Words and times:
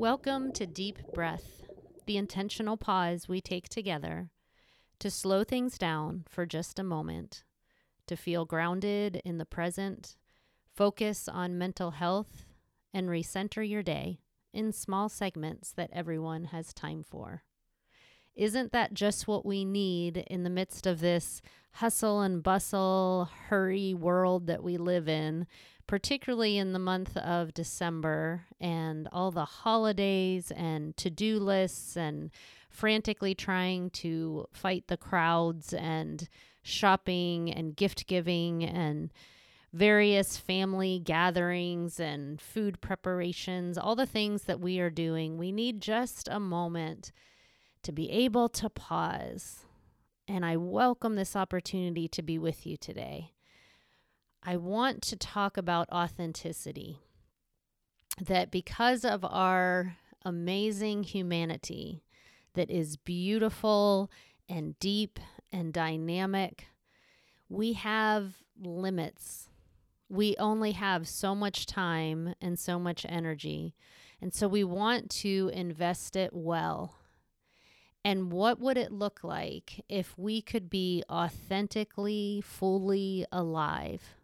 Welcome 0.00 0.52
to 0.52 0.64
Deep 0.64 0.96
Breath, 1.12 1.66
the 2.06 2.16
intentional 2.16 2.78
pause 2.78 3.28
we 3.28 3.42
take 3.42 3.68
together 3.68 4.30
to 4.98 5.10
slow 5.10 5.44
things 5.44 5.76
down 5.76 6.24
for 6.26 6.46
just 6.46 6.78
a 6.78 6.82
moment, 6.82 7.44
to 8.06 8.16
feel 8.16 8.46
grounded 8.46 9.20
in 9.26 9.36
the 9.36 9.44
present, 9.44 10.16
focus 10.74 11.28
on 11.28 11.58
mental 11.58 11.90
health, 11.90 12.46
and 12.94 13.10
recenter 13.10 13.62
your 13.62 13.82
day 13.82 14.20
in 14.54 14.72
small 14.72 15.10
segments 15.10 15.70
that 15.72 15.90
everyone 15.92 16.44
has 16.44 16.72
time 16.72 17.04
for. 17.04 17.42
Isn't 18.34 18.72
that 18.72 18.94
just 18.94 19.28
what 19.28 19.44
we 19.44 19.66
need 19.66 20.16
in 20.28 20.44
the 20.44 20.48
midst 20.48 20.86
of 20.86 21.00
this 21.00 21.42
hustle 21.72 22.22
and 22.22 22.42
bustle, 22.42 23.28
hurry 23.48 23.92
world 23.92 24.46
that 24.46 24.62
we 24.62 24.78
live 24.78 25.10
in, 25.10 25.46
particularly 25.90 26.56
in 26.56 26.72
the 26.72 26.78
month 26.78 27.16
of 27.16 27.52
December 27.52 28.44
and 28.60 29.08
all 29.10 29.32
the 29.32 29.44
holidays 29.44 30.52
and 30.54 30.96
to 30.96 31.10
do 31.10 31.36
lists 31.40 31.96
and 31.96 32.30
frantically 32.68 33.34
trying 33.34 33.90
to 33.90 34.46
fight 34.52 34.84
the 34.86 34.96
crowds 34.96 35.72
and 35.72 36.28
shopping 36.62 37.52
and 37.52 37.74
gift 37.74 38.06
giving 38.06 38.62
and 38.62 39.12
various 39.72 40.36
family 40.36 41.00
gatherings 41.04 41.98
and 41.98 42.40
food 42.40 42.80
preparations, 42.80 43.76
all 43.76 43.96
the 43.96 44.06
things 44.06 44.44
that 44.44 44.60
we 44.60 44.78
are 44.78 44.90
doing, 44.90 45.38
we 45.38 45.50
need 45.50 45.80
just 45.80 46.28
a 46.28 46.38
moment 46.38 47.10
to 47.82 47.90
be 47.90 48.08
able 48.12 48.48
to 48.48 48.70
pause. 48.70 49.66
And 50.28 50.46
I 50.46 50.56
welcome 50.56 51.16
this 51.16 51.34
opportunity 51.34 52.06
to 52.06 52.22
be 52.22 52.38
with 52.38 52.64
you 52.64 52.76
today. 52.76 53.32
I 54.42 54.56
want 54.56 55.02
to 55.02 55.16
talk 55.16 55.56
about 55.56 55.90
authenticity. 55.90 56.98
That 58.20 58.50
because 58.50 59.04
of 59.04 59.24
our 59.24 59.96
amazing 60.24 61.04
humanity, 61.04 62.02
that 62.54 62.70
is 62.70 62.96
beautiful 62.96 64.10
and 64.48 64.78
deep 64.78 65.18
and 65.52 65.72
dynamic, 65.72 66.66
we 67.48 67.74
have 67.74 68.34
limits 68.60 69.50
we 70.10 70.36
only 70.38 70.72
have 70.72 71.06
so 71.06 71.36
much 71.36 71.66
time 71.66 72.34
and 72.40 72.58
so 72.58 72.80
much 72.80 73.06
energy. 73.08 73.76
And 74.20 74.34
so 74.34 74.48
we 74.48 74.64
want 74.64 75.08
to 75.10 75.50
invest 75.54 76.16
it 76.16 76.32
well. 76.32 76.96
And 78.04 78.32
what 78.32 78.58
would 78.58 78.76
it 78.76 78.90
look 78.90 79.20
like 79.22 79.84
if 79.88 80.18
we 80.18 80.42
could 80.42 80.68
be 80.68 81.04
authentically, 81.08 82.42
fully 82.44 83.24
alive? 83.30 84.16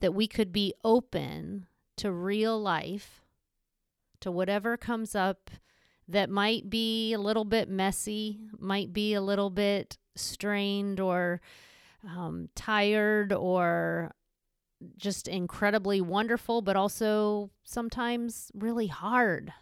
That 0.00 0.14
we 0.14 0.26
could 0.26 0.52
be 0.52 0.74
open 0.84 1.66
to 1.96 2.12
real 2.12 2.60
life, 2.60 3.22
to 4.20 4.30
whatever 4.30 4.76
comes 4.76 5.14
up 5.14 5.50
that 6.08 6.28
might 6.28 6.68
be 6.68 7.12
a 7.12 7.18
little 7.18 7.44
bit 7.44 7.68
messy, 7.68 8.40
might 8.58 8.92
be 8.92 9.14
a 9.14 9.22
little 9.22 9.50
bit 9.50 9.96
strained 10.16 11.00
or 11.00 11.40
um, 12.06 12.48
tired 12.54 13.32
or 13.32 14.14
just 14.96 15.28
incredibly 15.28 16.00
wonderful, 16.00 16.60
but 16.60 16.76
also 16.76 17.50
sometimes 17.64 18.50
really 18.54 18.88
hard. 18.88 19.52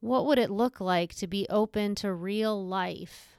What 0.00 0.26
would 0.26 0.38
it 0.38 0.50
look 0.50 0.80
like 0.80 1.14
to 1.16 1.26
be 1.26 1.46
open 1.48 1.94
to 1.96 2.12
real 2.12 2.66
life, 2.66 3.36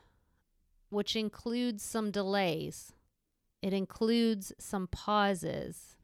which 0.89 1.15
includes 1.15 1.83
some 1.83 2.11
delays? 2.11 2.93
It 3.61 3.73
includes 3.73 4.53
some 4.59 4.87
pauses 4.87 5.97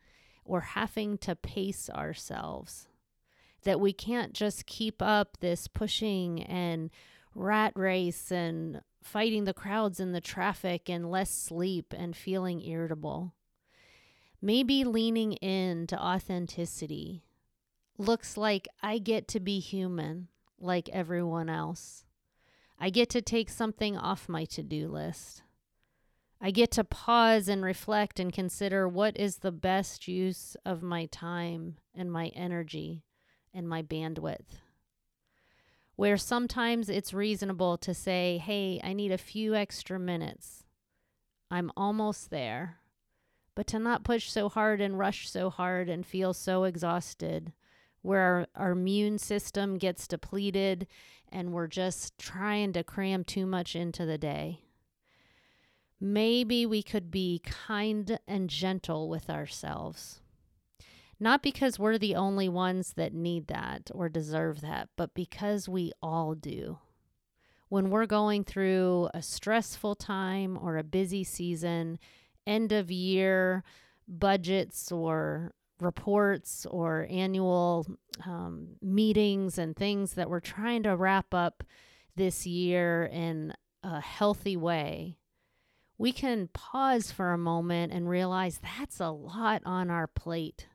or 0.45 0.61
having 0.61 1.17
to 1.19 1.35
pace 1.35 1.89
ourselves. 1.89 2.87
That 3.63 3.79
we 3.79 3.91
can't 3.91 4.33
just 4.33 4.65
keep 4.65 5.01
up 5.01 5.37
this 5.39 5.67
pushing 5.67 6.43
and 6.43 6.89
rat 7.35 7.73
race 7.75 8.31
and 8.31 8.81
fighting 9.03 9.45
the 9.45 9.53
crowds 9.53 9.99
in 9.99 10.11
the 10.11 10.21
traffic 10.21 10.89
and 10.89 11.09
less 11.09 11.29
sleep 11.29 11.93
and 11.95 12.15
feeling 12.15 12.61
irritable. 12.61 13.33
Maybe 14.41 14.83
leaning 14.83 15.33
into 15.33 15.99
authenticity 15.99 17.23
looks 17.97 18.37
like 18.37 18.67
I 18.81 18.99
get 18.99 19.27
to 19.29 19.39
be 19.39 19.59
human 19.59 20.27
like 20.59 20.89
everyone 20.89 21.49
else. 21.49 22.05
I 22.79 22.89
get 22.91 23.09
to 23.11 23.21
take 23.21 23.49
something 23.49 23.97
off 23.97 24.29
my 24.29 24.45
to 24.45 24.63
do 24.63 24.87
list. 24.87 25.41
I 26.39 26.51
get 26.51 26.71
to 26.71 26.83
pause 26.83 27.47
and 27.47 27.63
reflect 27.63 28.19
and 28.19 28.31
consider 28.31 28.87
what 28.87 29.17
is 29.17 29.37
the 29.37 29.51
best 29.51 30.07
use 30.07 30.55
of 30.65 30.83
my 30.83 31.07
time 31.07 31.77
and 31.95 32.11
my 32.11 32.27
energy 32.27 33.03
and 33.53 33.67
my 33.67 33.81
bandwidth. 33.81 34.59
Where 35.95 36.17
sometimes 36.17 36.89
it's 36.89 37.13
reasonable 37.13 37.77
to 37.79 37.93
say, 37.93 38.37
hey, 38.37 38.79
I 38.83 38.93
need 38.93 39.11
a 39.11 39.17
few 39.17 39.55
extra 39.55 39.97
minutes. 39.97 40.63
I'm 41.49 41.71
almost 41.75 42.29
there 42.29 42.79
but 43.57 43.65
to 43.65 43.79
not 43.79 44.03
push 44.03 44.29
so 44.29 44.49
hard 44.49 44.79
and 44.79 44.99
rush 44.99 45.27
so 45.27 45.49
hard 45.49 45.89
and 45.89 46.05
feel 46.05 46.31
so 46.31 46.63
exhausted 46.63 47.51
where 48.03 48.21
our, 48.21 48.47
our 48.55 48.71
immune 48.73 49.17
system 49.17 49.79
gets 49.79 50.07
depleted 50.07 50.85
and 51.31 51.51
we're 51.51 51.65
just 51.65 52.15
trying 52.19 52.71
to 52.71 52.83
cram 52.83 53.23
too 53.23 53.47
much 53.47 53.75
into 53.75 54.05
the 54.05 54.19
day. 54.19 54.61
Maybe 55.99 56.65
we 56.65 56.83
could 56.83 57.09
be 57.09 57.41
kind 57.43 58.19
and 58.27 58.49
gentle 58.49 59.09
with 59.09 59.29
ourselves. 59.29 60.21
Not 61.19 61.41
because 61.41 61.79
we're 61.79 61.97
the 61.97 62.15
only 62.15 62.47
ones 62.47 62.93
that 62.93 63.13
need 63.13 63.47
that 63.47 63.89
or 63.93 64.07
deserve 64.07 64.61
that, 64.61 64.89
but 64.95 65.15
because 65.15 65.67
we 65.67 65.91
all 66.01 66.35
do. 66.35 66.77
When 67.69 67.89
we're 67.89 68.05
going 68.05 68.43
through 68.43 69.09
a 69.13 69.21
stressful 69.21 69.95
time 69.95 70.57
or 70.61 70.77
a 70.77 70.83
busy 70.83 71.23
season, 71.23 71.97
end 72.45 72.71
of 72.71 72.91
year 72.91 73.63
budgets 74.07 74.91
or 74.91 75.53
reports 75.79 76.65
or 76.69 77.07
annual 77.09 77.85
um, 78.25 78.69
meetings 78.81 79.57
and 79.57 79.75
things 79.75 80.13
that 80.13 80.29
we're 80.29 80.39
trying 80.39 80.83
to 80.83 80.95
wrap 80.95 81.33
up 81.33 81.63
this 82.15 82.45
year 82.45 83.09
in 83.11 83.53
a 83.83 83.99
healthy 84.01 84.57
way, 84.57 85.17
we 85.97 86.11
can 86.11 86.49
pause 86.49 87.11
for 87.11 87.31
a 87.31 87.37
moment 87.37 87.91
and 87.91 88.09
realize 88.09 88.59
that's 88.61 88.99
a 88.99 89.09
lot 89.09 89.61
on 89.65 89.89
our 89.89 90.07
plate. 90.07 90.67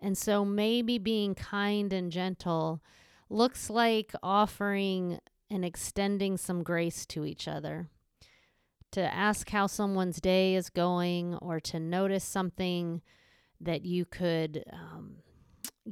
And 0.00 0.16
so 0.16 0.44
maybe 0.44 0.98
being 0.98 1.34
kind 1.34 1.92
and 1.92 2.12
gentle 2.12 2.82
looks 3.28 3.68
like 3.68 4.12
offering 4.22 5.18
and 5.50 5.64
extending 5.64 6.36
some 6.36 6.62
grace 6.62 7.06
to 7.06 7.24
each 7.24 7.48
other 7.48 7.88
to 8.92 9.14
ask 9.14 9.50
how 9.50 9.66
someone's 9.66 10.20
day 10.20 10.54
is 10.54 10.70
going 10.70 11.34
or 11.36 11.60
to 11.60 11.80
notice 11.80 12.24
something 12.24 13.02
that 13.60 13.84
you 13.84 14.04
could 14.04 14.64
um, 14.72 15.16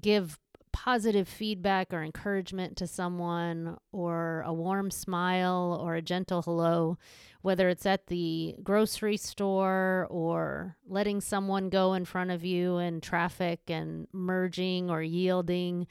give 0.00 0.38
positive 0.74 1.28
feedback 1.28 1.94
or 1.94 2.02
encouragement 2.02 2.76
to 2.76 2.84
someone 2.84 3.78
or 3.92 4.42
a 4.44 4.52
warm 4.52 4.90
smile 4.90 5.78
or 5.80 5.94
a 5.94 6.02
gentle 6.02 6.42
hello, 6.42 6.98
whether 7.42 7.68
it's 7.68 7.86
at 7.86 8.08
the 8.08 8.56
grocery 8.60 9.16
store 9.16 10.08
or 10.10 10.76
letting 10.84 11.20
someone 11.20 11.68
go 11.68 11.94
in 11.94 12.04
front 12.04 12.32
of 12.32 12.44
you 12.44 12.78
in 12.78 13.00
traffic 13.00 13.60
and 13.68 14.08
merging 14.12 14.90
or 14.90 15.00
yielding. 15.00 15.86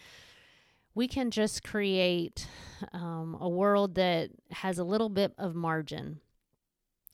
We 0.93 1.07
can 1.07 1.31
just 1.31 1.63
create 1.63 2.45
um, 2.91 3.37
a 3.39 3.47
world 3.47 3.95
that 3.95 4.31
has 4.51 4.79
a 4.79 4.83
little 4.83 5.09
bit 5.09 5.33
of 5.37 5.55
margin 5.55 6.19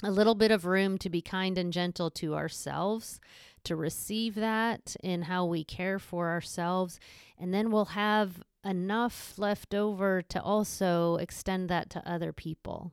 a 0.04 0.12
little 0.12 0.36
bit 0.36 0.52
of 0.52 0.66
room 0.66 0.98
to 0.98 1.10
be 1.10 1.22
kind 1.22 1.58
and 1.58 1.74
gentle 1.74 2.10
to 2.10 2.36
ourselves, 2.36 3.20
to 3.64 3.76
receive 3.76 4.36
that 4.36 4.96
in 5.04 5.24
how 5.24 5.46
we 5.46 5.64
care 5.64 6.00
for 6.00 6.30
ourselves. 6.30 7.00
And 7.38 7.54
then 7.54 7.72
we'll 7.72 7.86
have 7.86 8.44
enough 8.66 9.34
left 9.38 9.74
over 9.74 10.22
to 10.22 10.42
also 10.42 11.16
extend 11.18 11.70
that 11.70 11.90
to 11.92 12.10
other 12.10 12.34
people. 12.34 12.92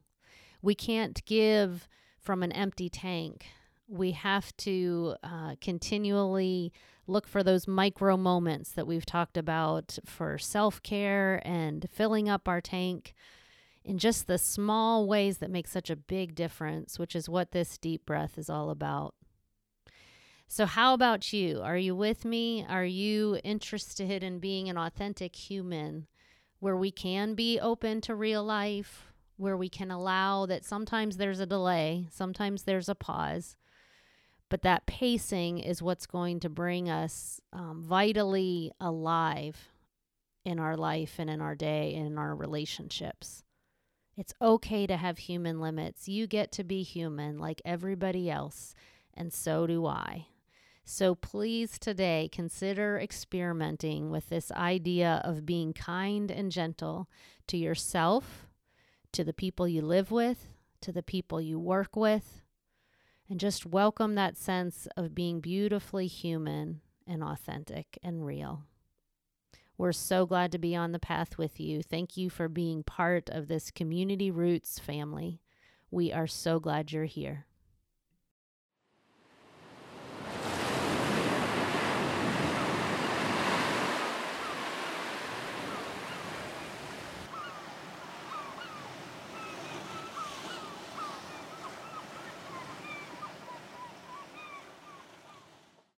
We 0.62 0.74
can't 0.74 1.24
give 1.24 1.88
from 2.18 2.42
an 2.42 2.52
empty 2.52 2.88
tank. 2.88 3.46
We 3.88 4.12
have 4.12 4.56
to 4.58 5.16
uh, 5.22 5.54
continually 5.60 6.72
look 7.06 7.28
for 7.28 7.42
those 7.42 7.68
micro 7.68 8.16
moments 8.16 8.70
that 8.72 8.86
we've 8.86 9.06
talked 9.06 9.36
about 9.36 9.98
for 10.04 10.38
self 10.38 10.82
care 10.82 11.40
and 11.44 11.86
filling 11.92 12.28
up 12.28 12.48
our 12.48 12.60
tank 12.60 13.14
in 13.84 13.98
just 13.98 14.26
the 14.26 14.38
small 14.38 15.06
ways 15.06 15.38
that 15.38 15.50
make 15.50 15.68
such 15.68 15.88
a 15.88 15.96
big 15.96 16.34
difference, 16.34 16.98
which 16.98 17.14
is 17.14 17.28
what 17.28 17.52
this 17.52 17.78
deep 17.78 18.04
breath 18.04 18.36
is 18.36 18.50
all 18.50 18.70
about. 18.70 19.14
So, 20.48 20.64
how 20.64 20.94
about 20.94 21.32
you? 21.32 21.60
Are 21.60 21.76
you 21.76 21.96
with 21.96 22.24
me? 22.24 22.64
Are 22.68 22.84
you 22.84 23.38
interested 23.42 24.22
in 24.22 24.38
being 24.38 24.68
an 24.68 24.78
authentic 24.78 25.34
human 25.34 26.06
where 26.60 26.76
we 26.76 26.90
can 26.90 27.34
be 27.34 27.58
open 27.60 28.00
to 28.02 28.14
real 28.14 28.44
life, 28.44 29.12
where 29.36 29.56
we 29.56 29.68
can 29.68 29.90
allow 29.90 30.46
that 30.46 30.64
sometimes 30.64 31.16
there's 31.16 31.40
a 31.40 31.46
delay, 31.46 32.06
sometimes 32.10 32.62
there's 32.62 32.88
a 32.88 32.94
pause, 32.94 33.56
but 34.48 34.62
that 34.62 34.86
pacing 34.86 35.58
is 35.58 35.82
what's 35.82 36.06
going 36.06 36.40
to 36.40 36.48
bring 36.48 36.88
us 36.88 37.40
um, 37.52 37.82
vitally 37.82 38.70
alive 38.80 39.68
in 40.44 40.60
our 40.60 40.76
life 40.76 41.16
and 41.18 41.28
in 41.28 41.40
our 41.40 41.56
day 41.56 41.94
and 41.96 42.06
in 42.06 42.18
our 42.18 42.34
relationships. 42.34 43.42
It's 44.16 44.32
okay 44.40 44.86
to 44.86 44.96
have 44.96 45.18
human 45.18 45.60
limits. 45.60 46.08
You 46.08 46.26
get 46.26 46.52
to 46.52 46.64
be 46.64 46.82
human 46.82 47.38
like 47.38 47.60
everybody 47.64 48.30
else, 48.30 48.74
and 49.12 49.32
so 49.32 49.66
do 49.66 49.84
I. 49.86 50.28
So 50.88 51.16
please 51.16 51.80
today 51.80 52.30
consider 52.30 52.96
experimenting 52.96 54.08
with 54.08 54.28
this 54.28 54.52
idea 54.52 55.20
of 55.24 55.44
being 55.44 55.72
kind 55.72 56.30
and 56.30 56.52
gentle 56.52 57.10
to 57.48 57.56
yourself, 57.56 58.46
to 59.10 59.24
the 59.24 59.32
people 59.32 59.66
you 59.66 59.82
live 59.82 60.12
with, 60.12 60.46
to 60.82 60.92
the 60.92 61.02
people 61.02 61.40
you 61.40 61.58
work 61.58 61.96
with, 61.96 62.42
and 63.28 63.40
just 63.40 63.66
welcome 63.66 64.14
that 64.14 64.36
sense 64.36 64.86
of 64.96 65.12
being 65.12 65.40
beautifully 65.40 66.06
human 66.06 66.82
and 67.04 67.24
authentic 67.24 67.98
and 68.00 68.24
real. 68.24 68.62
We're 69.76 69.90
so 69.90 70.24
glad 70.24 70.52
to 70.52 70.58
be 70.58 70.76
on 70.76 70.92
the 70.92 71.00
path 71.00 71.36
with 71.36 71.58
you. 71.58 71.82
Thank 71.82 72.16
you 72.16 72.30
for 72.30 72.48
being 72.48 72.84
part 72.84 73.28
of 73.28 73.48
this 73.48 73.72
Community 73.72 74.30
Roots 74.30 74.78
family. 74.78 75.40
We 75.90 76.12
are 76.12 76.28
so 76.28 76.60
glad 76.60 76.92
you're 76.92 77.06
here. 77.06 77.45